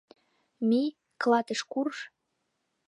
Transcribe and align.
Мий, 0.69 0.89
клатыш 1.21 1.61
курж. 1.71 1.97